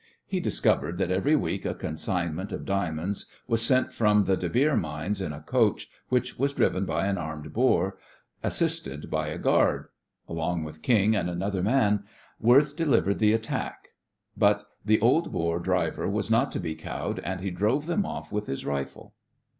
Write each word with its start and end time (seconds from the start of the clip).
He 0.25 0.39
discovered 0.39 0.97
that 0.97 1.11
every 1.11 1.35
week 1.35 1.63
a 1.63 1.75
consignment 1.75 2.51
of 2.51 2.65
diamonds 2.65 3.27
was 3.47 3.61
sent 3.61 3.93
from 3.93 4.23
the 4.23 4.35
De 4.35 4.49
Beer 4.49 4.75
mines 4.75 5.21
in 5.21 5.31
a 5.31 5.41
coach, 5.43 5.91
which 6.09 6.39
was 6.39 6.53
driven 6.53 6.85
by 6.87 7.05
an 7.05 7.19
armed 7.19 7.53
Boer, 7.53 7.99
assisted 8.41 9.11
by 9.11 9.27
a 9.27 9.37
guard. 9.37 9.89
Along 10.27 10.63
with 10.63 10.81
King 10.81 11.15
and 11.15 11.29
another 11.29 11.61
man, 11.61 12.03
Worth 12.39 12.75
delivered 12.75 13.19
the 13.19 13.31
attack, 13.33 13.89
but 14.35 14.63
the 14.83 14.99
old 15.01 15.31
Boer 15.31 15.59
driver 15.59 16.09
was 16.09 16.31
not 16.31 16.51
to 16.53 16.59
be 16.59 16.73
cowed, 16.73 17.19
and 17.19 17.39
he 17.41 17.51
drove 17.51 17.85
them 17.85 18.03
off 18.03 18.31
with 18.31 18.47
his 18.47 18.65
rifle. 18.65 19.13